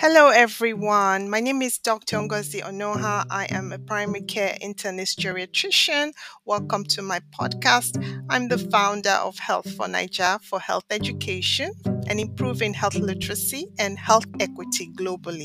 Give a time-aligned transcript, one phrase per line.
[0.00, 1.28] Hello, everyone.
[1.28, 2.16] My name is Dr.
[2.16, 3.26] Ngozi Onuoha.
[3.28, 6.12] I am a primary care internist geriatrician.
[6.46, 8.02] Welcome to my podcast.
[8.30, 11.72] I'm the founder of Health for Naija for health education
[12.08, 15.44] and improving health literacy and health equity globally.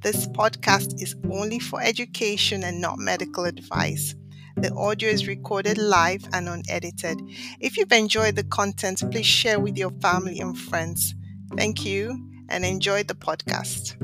[0.00, 4.14] This podcast is only for education and not medical advice.
[4.56, 7.20] The audio is recorded live and unedited.
[7.60, 11.14] If you've enjoyed the content, please share with your family and friends.
[11.54, 13.96] Thank you and enjoy the podcast.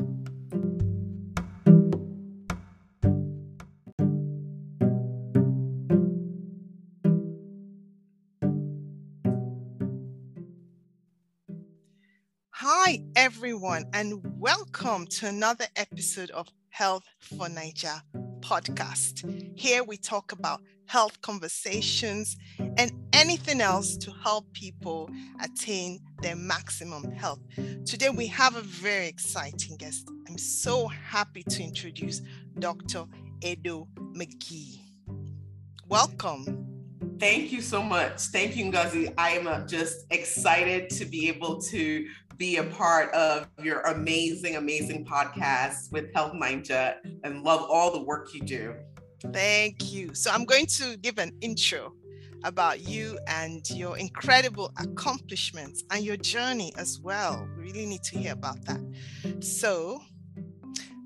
[12.50, 18.02] Hi, everyone, and welcome to another episode of Health for Naija
[18.40, 19.58] podcast.
[19.58, 25.10] Here we talk about health conversations and anything else to help people
[25.42, 27.40] attain their maximum health.
[27.84, 30.08] Today we have a very exciting guest.
[30.26, 32.22] I'm so happy to introduce
[32.58, 33.04] Dr.
[33.42, 34.80] Edo McGee.
[35.86, 36.66] Welcome.
[37.18, 38.22] Thank you so much.
[38.22, 39.12] Thank you, Ngozi.
[39.18, 42.06] I am uh, just excited to be able to
[42.38, 48.02] be a part of your amazing, amazing podcast with Health Naija and love all the
[48.02, 48.76] work you do.
[49.30, 50.14] Thank you.
[50.14, 51.92] So, I'm going to give an intro
[52.44, 57.48] about you and your incredible accomplishments and your journey as well.
[57.56, 59.44] We really need to hear about that.
[59.44, 60.02] So,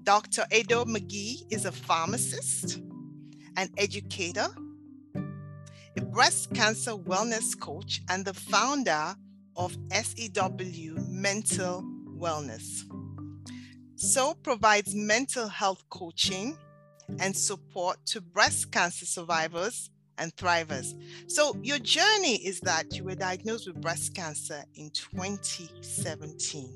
[0.03, 0.45] Dr.
[0.55, 2.81] Edo McGee is a pharmacist,
[3.57, 4.47] an educator,
[5.97, 9.15] a breast cancer wellness coach, and the founder
[9.57, 11.83] of SEW Mental
[12.19, 12.85] Wellness.
[13.97, 16.59] SEW provides mental health coaching
[17.19, 20.95] and support to breast cancer survivors and thrivers.
[21.27, 26.71] So your journey is that you were diagnosed with breast cancer in 2017,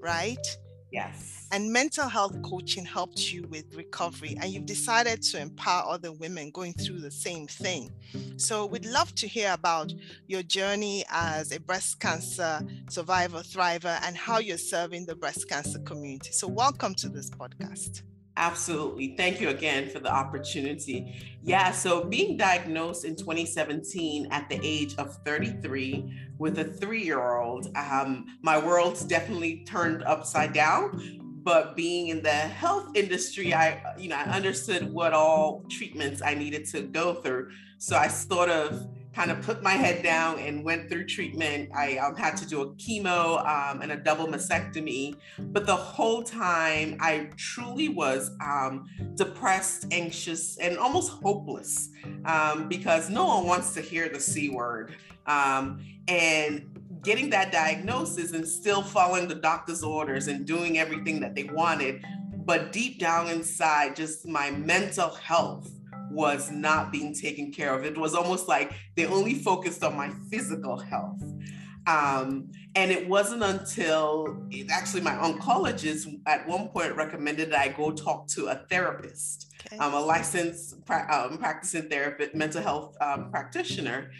[0.00, 0.58] right?
[0.90, 1.46] Yes.
[1.52, 6.50] And mental health coaching helped you with recovery, and you've decided to empower other women
[6.50, 7.92] going through the same thing.
[8.36, 9.92] So, we'd love to hear about
[10.26, 15.78] your journey as a breast cancer survivor, thriver, and how you're serving the breast cancer
[15.80, 16.32] community.
[16.32, 18.02] So, welcome to this podcast.
[18.38, 19.16] Absolutely.
[19.16, 21.12] Thank you again for the opportunity.
[21.42, 27.36] Yeah, so being diagnosed in 2017 at the age of 33 with a three year
[27.36, 31.18] old, um, my world's definitely turned upside down.
[31.42, 36.34] But being in the health industry, I, you know, I understood what all treatments I
[36.34, 37.50] needed to go through.
[37.78, 41.70] So I sort of kind of put my head down and went through treatment.
[41.74, 45.16] I um, had to do a chemo um, and a double mastectomy.
[45.38, 51.90] But the whole time, I truly was um, depressed, anxious, and almost hopeless
[52.24, 54.94] um, because no one wants to hear the C word.
[55.26, 61.34] Um, and getting that diagnosis and still following the doctor's orders and doing everything that
[61.34, 62.04] they wanted.
[62.44, 65.70] But deep down inside, just my mental health
[66.10, 67.84] was not being taken care of.
[67.84, 71.22] It was almost like they only focused on my physical health.
[71.86, 77.90] Um, and it wasn't until actually my oncologist at one point recommended that I go
[77.90, 79.54] talk to a therapist.
[79.66, 79.78] Okay.
[79.80, 84.10] I'm a licensed pra- um, practicing therapist, mental health um, practitioner,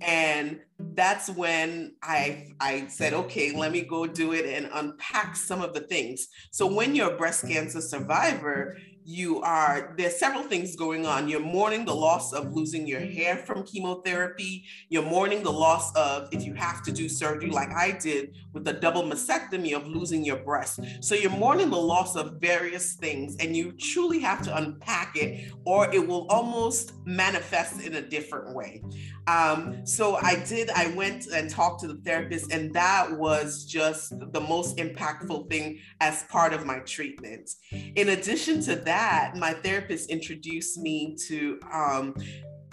[0.00, 0.60] and
[0.94, 5.74] that's when I I said, okay, let me go do it and unpack some of
[5.74, 6.28] the things.
[6.50, 8.76] So when you're a breast cancer survivor,
[9.08, 11.28] you are there's several things going on.
[11.28, 14.66] You're mourning the loss of losing your hair from chemotherapy.
[14.90, 18.66] You're mourning the loss of if you have to do surgery like i did with
[18.66, 20.80] the double mastectomy of losing your breast.
[21.00, 25.52] So you're mourning the loss of various things and you truly have to unpack it
[25.64, 28.82] or it will almost manifest in a different way.
[29.26, 34.12] Um, so i did i went and talked to the therapist and that was just
[34.32, 37.48] the most impactful thing as part of my treatment.
[37.72, 42.16] In addition to that that, my therapist introduced me to um,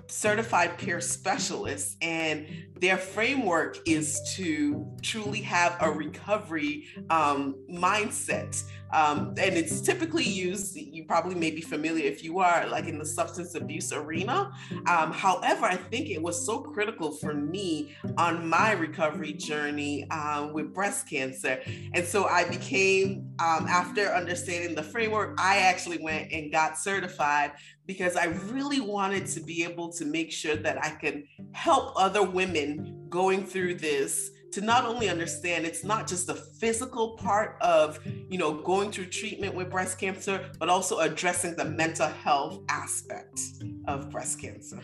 [0.08, 2.48] certified peer specialists and
[2.80, 8.60] their framework is to truly have a recovery um, mindset
[8.92, 12.98] um, and it's typically used you probably may be familiar if you are like in
[12.98, 14.52] the substance abuse arena.
[14.88, 20.54] Um, however i think it was so critical for me on my recovery journey um,
[20.54, 21.60] with breast cancer.
[21.94, 27.52] And so i became um, after understanding the framework i actually went and got certified
[27.88, 32.24] because I really wanted to be able to make sure that I could help other
[32.24, 38.00] women going through this to not only understand it's not just the physical part of
[38.30, 43.40] you know going through treatment with breast cancer but also addressing the mental health aspect
[43.88, 44.82] of breast cancer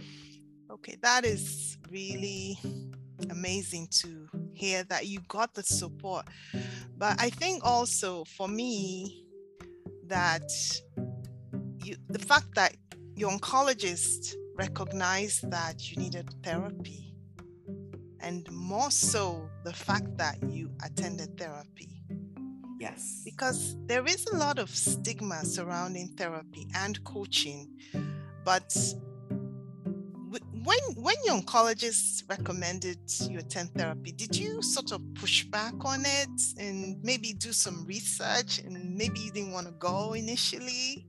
[0.70, 2.58] okay that is really
[3.30, 6.26] amazing to hear that you got the support.
[6.98, 9.26] But I think also for me,
[10.06, 10.50] that
[11.84, 12.76] you, the fact that
[13.16, 17.11] your oncologist recognized that you needed therapy,
[18.22, 22.04] and more so the fact that you attended therapy.
[22.80, 23.22] Yes.
[23.24, 27.70] Because there is a lot of stigma surrounding therapy and coaching,
[28.44, 28.76] but
[30.64, 36.04] when when your oncologist recommended you attend therapy, did you sort of push back on
[36.06, 41.08] it and maybe do some research and maybe you didn't want to go initially?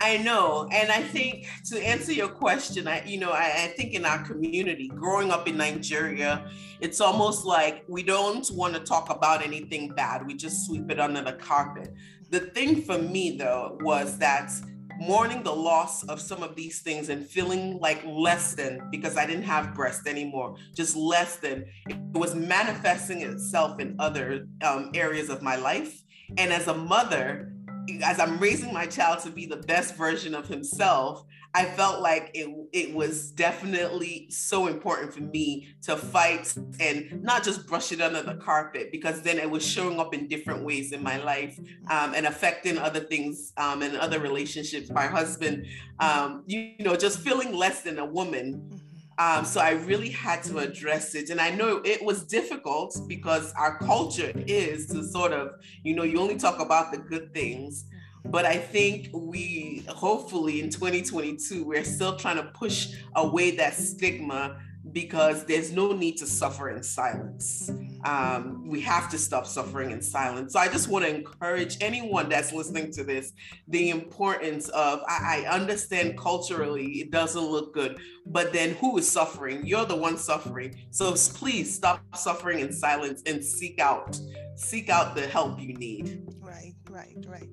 [0.00, 0.68] I know.
[0.70, 4.22] And I think to answer your question, I, you know, I, I, think in our
[4.22, 6.48] community, growing up in Nigeria,
[6.80, 10.24] it's almost like we don't want to talk about anything bad.
[10.24, 11.92] We just sweep it under the carpet.
[12.30, 14.52] The thing for me though was that
[15.00, 19.26] mourning the loss of some of these things and feeling like less than because I
[19.26, 25.28] didn't have breast anymore, just less than, it was manifesting itself in other um, areas
[25.28, 26.02] of my life.
[26.36, 27.52] And as a mother,
[28.02, 31.24] as I'm raising my child to be the best version of himself,
[31.54, 37.42] I felt like it, it was definitely so important for me to fight and not
[37.42, 40.92] just brush it under the carpet because then it was showing up in different ways
[40.92, 41.58] in my life
[41.90, 44.90] um, and affecting other things um, and other relationships.
[44.90, 45.66] My husband,
[46.00, 48.80] um, you, you know, just feeling less than a woman.
[49.18, 51.30] Um, so I really had to address it.
[51.30, 56.04] And I know it was difficult because our culture is to sort of, you know,
[56.04, 57.84] you only talk about the good things.
[58.24, 64.60] But I think we hopefully in 2022, we're still trying to push away that stigma
[64.92, 67.70] because there's no need to suffer in silence.
[68.04, 70.52] Um, we have to stop suffering in silence.
[70.52, 73.32] So I just want to encourage anyone that's listening to this
[73.68, 79.08] the importance of I, I understand culturally it doesn't look good, but then who is
[79.08, 79.66] suffering?
[79.66, 80.74] You're the one suffering.
[80.90, 84.18] So please stop suffering in silence and seek out
[84.54, 86.22] seek out the help you need.
[86.40, 87.48] Right, right, right.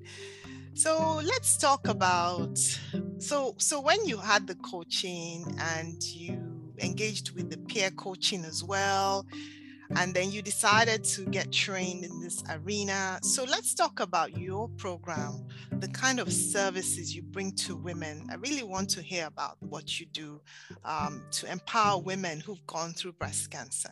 [0.74, 2.58] So let's talk about
[3.18, 8.62] so so when you had the coaching and you engaged with the peer coaching as
[8.64, 9.26] well
[9.94, 13.18] and then you decided to get trained in this arena.
[13.22, 15.46] So let's talk about your program,
[15.78, 18.26] the kind of services you bring to women.
[18.30, 20.40] I really want to hear about what you do
[20.84, 23.90] um, to empower women who've gone through breast cancer.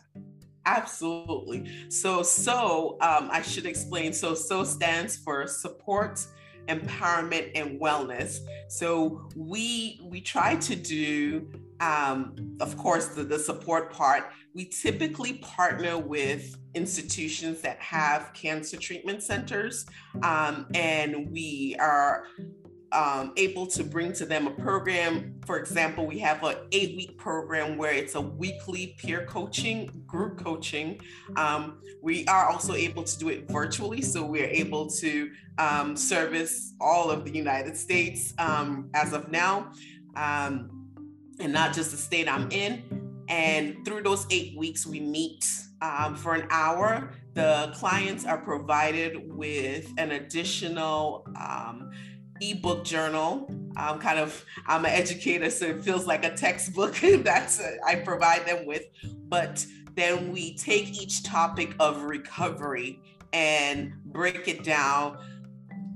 [0.65, 1.69] Absolutely.
[1.89, 4.13] So, so um, I should explain.
[4.13, 6.25] So, SEW stands for support
[6.67, 11.47] empowerment and wellness so we we try to do
[11.79, 18.77] um, of course the, the support part we typically partner with institutions that have cancer
[18.77, 19.85] treatment centers
[20.23, 22.25] um, and we are
[22.95, 25.35] um, able to bring to them a program.
[25.45, 30.41] For example, we have an eight week program where it's a weekly peer coaching, group
[30.41, 31.01] coaching.
[31.35, 34.01] Um, we are also able to do it virtually.
[34.01, 39.71] So we're able to um, service all of the United States um, as of now,
[40.15, 40.74] um,
[41.39, 42.83] and not just the state I'm in.
[43.27, 45.45] And through those eight weeks, we meet
[45.81, 47.11] um, for an hour.
[47.33, 51.91] The clients are provided with an additional um,
[52.41, 53.49] ebook journal.
[53.75, 57.95] I'm kind of I'm an educator, so it feels like a textbook that's uh, I
[57.95, 58.85] provide them with.
[59.27, 59.65] But
[59.95, 63.01] then we take each topic of recovery
[63.33, 65.17] and break it down.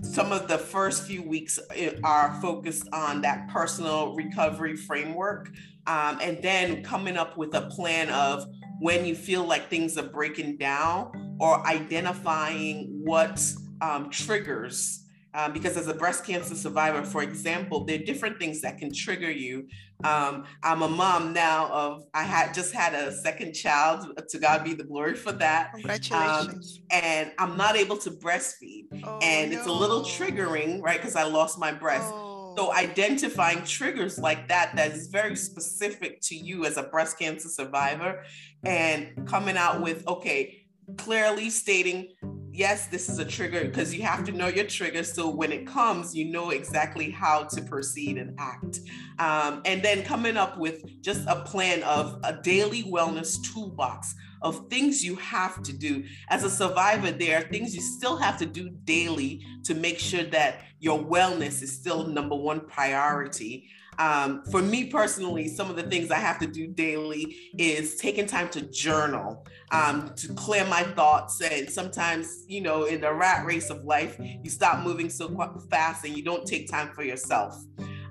[0.01, 5.51] Some of the first few weeks uh, are focused on that personal recovery framework,
[5.88, 8.46] um, and then coming up with a plan of
[8.79, 13.44] when you feel like things are breaking down or identifying what
[13.82, 14.99] um, triggers
[15.33, 18.93] um, because as a breast cancer survivor, for example, there are different things that can
[18.93, 19.67] trigger you.
[20.03, 24.63] Um, I'm a mom now of, I had just had a second child, to God
[24.63, 25.74] be the glory for that.
[25.74, 26.79] Congratulations.
[26.91, 28.86] Um, and I'm not able to breastfeed.
[29.03, 29.57] Oh, and no.
[29.57, 30.98] it's a little triggering, right?
[30.98, 32.07] Because I lost my breast.
[32.07, 32.55] Oh.
[32.57, 37.48] So identifying triggers like that, that is very specific to you as a breast cancer
[37.48, 38.24] survivor
[38.65, 40.65] and coming out with, okay,
[40.98, 42.09] clearly stating
[42.51, 45.03] yes, this is a trigger because you have to know your trigger.
[45.03, 48.79] So when it comes, you know exactly how to proceed and act.
[49.18, 54.70] Um, and then coming up with just a plan of a daily wellness toolbox of
[54.70, 56.03] things you have to do.
[56.29, 60.24] As a survivor, there are things you still have to do daily to make sure
[60.24, 63.70] that your wellness is still number one priority.
[64.00, 68.25] Um, for me personally, some of the things I have to do daily is taking
[68.25, 71.41] time to journal, um, to clear my thoughts.
[71.41, 75.29] And sometimes, you know, in the rat race of life, you stop moving so
[75.70, 77.62] fast and you don't take time for yourself.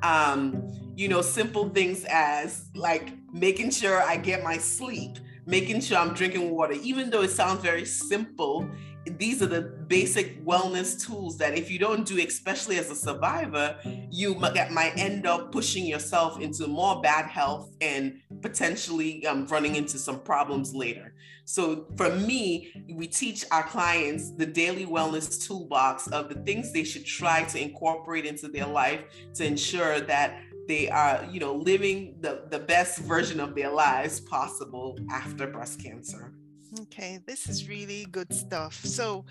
[0.03, 5.19] Um, you know, simple things as like making sure I get my sleep
[5.49, 8.69] making sure I'm drinking water, even though it sounds very simple.
[9.07, 13.79] These are the basic wellness tools that if you don't do, especially as a survivor,
[14.11, 19.99] you might end up pushing yourself into more bad health and potentially um, running into
[19.99, 21.15] some problems later.
[21.45, 26.85] So for me, we teach our clients the daily wellness toolbox of the things they
[26.85, 29.01] should try to incorporate into their life
[29.35, 34.21] to ensure that they are you know living the, the best version of their lives
[34.21, 36.35] possible after breast cancer
[36.81, 38.75] okay this is really good stuff.
[38.85, 39.25] So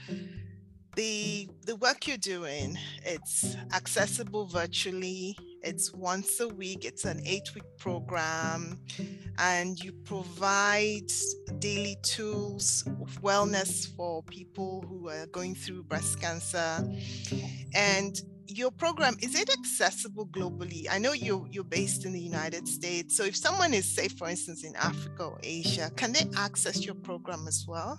[0.95, 2.75] the the work you're doing
[3.05, 8.79] it's accessible virtually it's once a week it's an eight week program
[9.37, 11.11] and you provide
[11.59, 16.83] daily tools of wellness for people who are going through breast cancer.
[17.75, 20.85] And your program is it accessible globally?
[20.89, 24.29] I know you you're based in the united states so if someone is say for
[24.29, 27.97] instance in africa or asia can they access your program as well?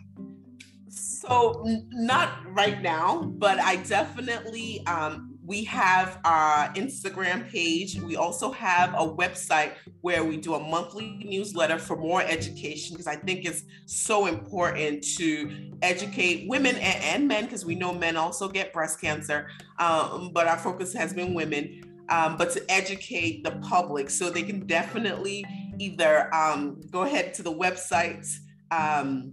[0.88, 7.98] So not right now but i definitely um, we have our Instagram page.
[7.98, 13.06] We also have a website where we do a monthly newsletter for more education because
[13.06, 18.18] I think it's so important to educate women and, and men because we know men
[18.18, 21.82] also get breast cancer, um, but our focus has been women.
[22.10, 25.46] Um, but to educate the public so they can definitely
[25.78, 28.26] either um, go ahead to the website
[28.70, 29.30] um,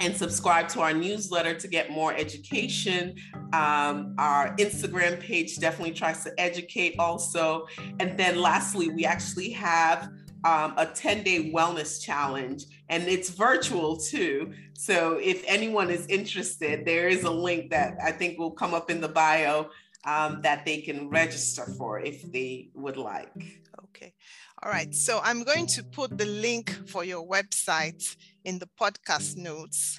[0.00, 3.16] and subscribe to our newsletter to get more education.
[3.52, 7.66] Um, our Instagram page definitely tries to educate also.
[7.98, 10.10] And then lastly, we actually have
[10.44, 14.52] um, a 10 day wellness challenge and it's virtual too.
[14.72, 18.90] So if anyone is interested, there is a link that I think will come up
[18.90, 19.68] in the bio
[20.04, 23.60] um, that they can register for if they would like.
[23.84, 24.14] Okay.
[24.62, 24.94] All right.
[24.94, 29.98] SEW I'm going to put the link for your website in the podcast notes.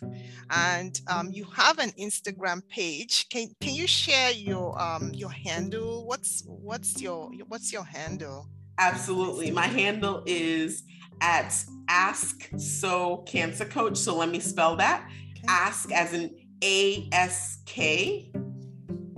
[0.50, 3.28] And um, you have an Instagram page.
[3.30, 6.06] Can, can you share your um, your handle?
[6.06, 8.50] What's what's your what's your handle?
[8.78, 9.52] Absolutely.
[9.52, 10.84] My handle is
[11.22, 11.54] at
[11.88, 13.98] Ask So Cancer Coach.
[13.98, 15.08] So let me spell that.
[15.08, 15.44] Okay.
[15.48, 18.32] Ask as in A S K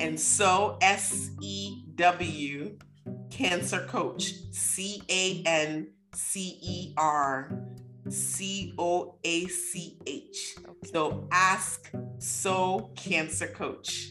[0.04, 2.78] and so S E W
[3.32, 7.58] Cancer Coach C A N C E R
[8.10, 10.58] C O A C H.
[10.92, 14.10] So ask SEW Cancer Coach.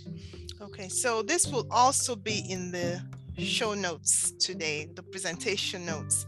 [0.63, 3.03] Okay, so this will also be in the
[3.37, 6.25] show notes today, the presentation notes.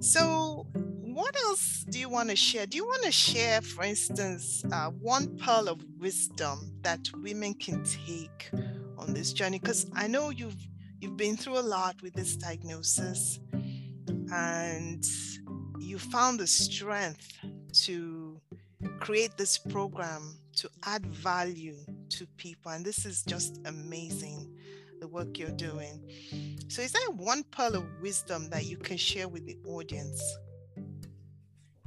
[0.00, 2.66] So, what else do you want to share?
[2.66, 7.82] Do you want to share, for instance, uh, one pearl of wisdom that women can
[7.84, 8.50] take
[9.04, 9.58] on this journey?
[9.58, 10.56] Because I know you've
[11.00, 13.38] you've been through a lot with this diagnosis,
[14.32, 15.04] and
[15.78, 17.38] you found the strength
[17.84, 18.40] to
[19.00, 21.76] create this program to add value
[22.10, 22.72] to people.
[22.72, 24.52] And this is just amazing,
[25.00, 26.10] the work you're doing.
[26.68, 30.22] So, is there one pearl of wisdom that you can share with the audience?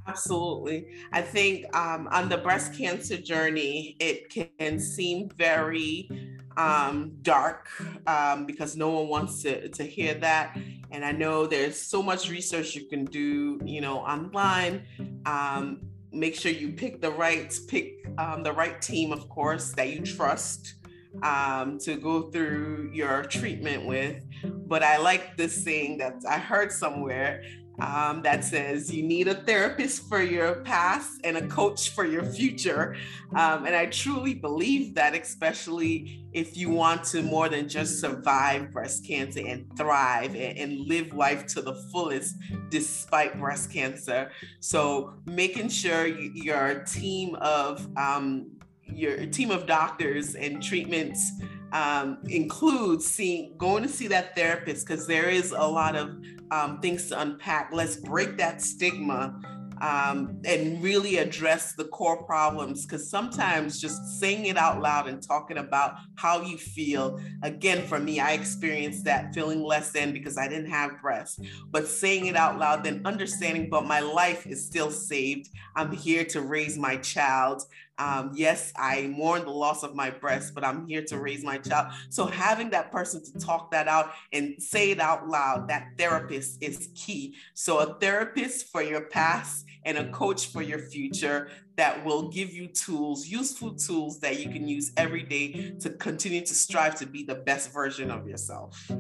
[0.08, 0.88] Absolutely.
[1.12, 6.10] I think um, on the breast cancer journey, it can seem very
[6.58, 7.70] um, dark
[8.08, 10.58] um, because no one wants to, to hear that.
[10.92, 14.84] And I know there's so much research you can do, you know, online.
[15.26, 19.90] Um, make sure you pick the right pick um, the right team, of course, that
[19.90, 20.76] you trust
[21.22, 24.24] um, to go through your treatment with.
[24.44, 27.44] But I like this saying that I heard somewhere
[27.80, 32.24] um, that says you need a therapist for your past and a coach for your
[32.24, 32.96] future.
[33.36, 38.72] Um, and I truly believe that, especially if you want to more than just survive
[38.72, 42.36] breast cancer and thrive and, and live life to the fullest
[42.70, 44.32] despite breast cancer.
[44.60, 48.52] So, making sure your team of um,
[48.84, 51.32] your team of doctors and treatments
[51.72, 56.18] um, includes seeing going to see that therapist because there is a lot of
[56.52, 57.70] um, things to unpack.
[57.74, 59.40] Let's break that stigma
[59.82, 65.22] um, and really address the core problems because sometimes just saying it out loud and
[65.22, 70.38] talking about how you feel again for me i experienced that feeling less than because
[70.38, 71.40] i didn't have breasts.
[71.70, 75.50] But saying it out loud then understanding but my life is still saved.
[75.76, 77.64] I'm here to raise my child
[78.00, 81.58] um, yes, I mourn the loss of my breast, but I'm here to raise my
[81.58, 81.94] child.
[82.10, 86.62] So having that person to talk that out and say it out loud, that therapist
[86.62, 87.36] is key.
[87.54, 92.54] So a therapist for your past and a coach for your future that will give
[92.54, 97.06] you tools, useful tools that you can use every day to continue to strive to
[97.06, 98.92] be the best version of yourself.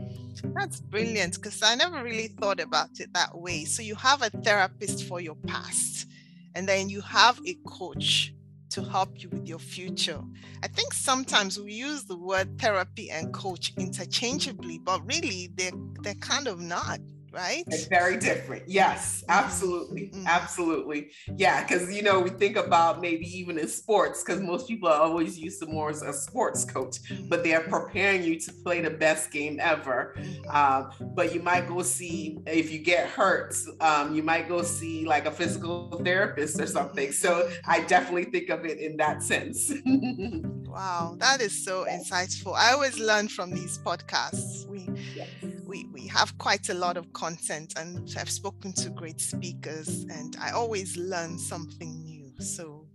[0.43, 3.65] That's brilliant because I never really thought about it that way.
[3.65, 6.07] So you have a therapist for your past
[6.55, 8.33] and then you have a coach
[8.69, 10.21] to help you with your future.
[10.63, 15.71] I think sometimes we use the word therapy and coach interchangeably, but really they're
[16.01, 16.99] they're kind of not
[17.31, 17.63] right?
[17.67, 18.63] It's very different.
[18.67, 19.31] Yes, mm-hmm.
[19.31, 20.01] absolutely.
[20.07, 20.27] Mm-hmm.
[20.27, 21.11] Absolutely.
[21.35, 25.01] Yeah, because, you know, we think about maybe even in sports, because most people are
[25.01, 27.27] always used to more as a sports coach, mm-hmm.
[27.27, 30.15] but they're preparing you to play the best game ever.
[30.17, 30.49] Mm-hmm.
[30.49, 35.05] Um, but you might go see, if you get hurt, um, you might go see
[35.05, 37.11] like a physical therapist or something.
[37.11, 39.71] So I definitely think of it in that sense.
[39.85, 42.55] wow, that is so insightful.
[42.55, 44.67] I always learn from these podcasts.
[44.67, 49.19] We, yes we, we have quite a lot of content and I've spoken to great
[49.19, 52.31] speakers and I always learn something new.
[52.39, 52.85] So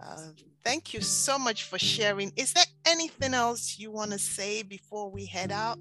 [0.00, 0.28] uh,
[0.62, 2.32] thank you so much for sharing.
[2.36, 5.78] Is there anything else you want to say before we head out?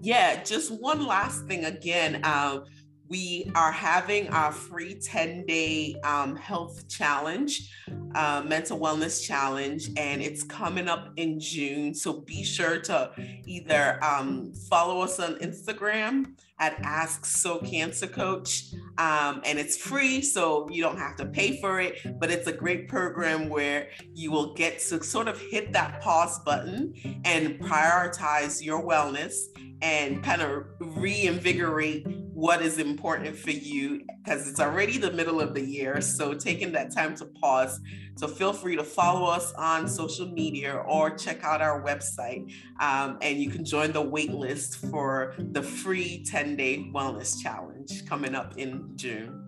[0.00, 2.20] Yeah, just one last thing again.
[2.24, 2.60] Uh,
[3.08, 7.70] we are having our free 10 day um, health challenge,
[8.14, 11.94] uh, mental wellness challenge, and it's coming up in June.
[11.94, 13.10] So be sure to
[13.44, 18.72] either um, follow us on Instagram at Ask SEW Cancer Coach.
[18.98, 21.98] Um, and it's free, so you don't have to pay for it.
[22.20, 26.38] But it's a great program where you will get to sort of hit that pause
[26.40, 29.34] button and prioritize your wellness
[29.82, 32.06] and kind of reinvigorate
[32.42, 36.00] what is important for you because it's already the middle of the year.
[36.00, 37.78] So taking that time to pause.
[38.16, 42.52] So feel free to follow us on social media or check out our website.
[42.80, 48.04] Um, and you can join the wait list for the free 10 day wellness challenge
[48.06, 49.41] coming up in June.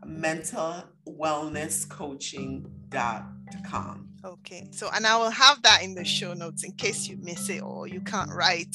[0.07, 4.09] mental wellness coaching.com.
[4.25, 4.69] Okay.
[4.71, 7.63] So, and I will have that in the show notes in case you miss it
[7.63, 8.75] or you can't write.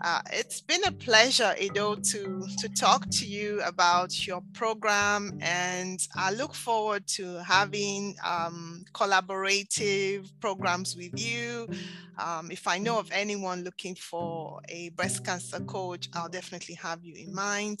[0.00, 6.06] Uh, it's been a pleasure, Edo, to, to talk to you about your program, and
[6.14, 11.68] I look forward to having um, collaborative programs with you.
[12.16, 17.04] Um, if I know of anyone looking for a breast cancer coach, I'll definitely have
[17.04, 17.80] you in mind.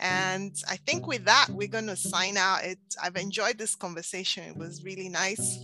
[0.00, 2.64] And I think with that, we're going to sign out.
[2.64, 4.44] It, I've enjoyed this conversation.
[4.44, 5.58] It was really nice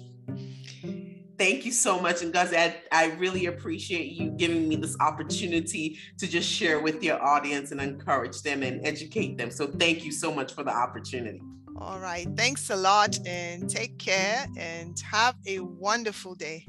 [1.41, 2.21] thank you so much.
[2.21, 7.03] And guys, I, I really appreciate you giving me this opportunity to just share with
[7.03, 9.51] your audience and encourage them and educate them.
[9.51, 11.41] So thank you so much for the opportunity.
[11.79, 12.29] All right.
[12.37, 16.67] Thanks a lot and take care and have a wonderful day.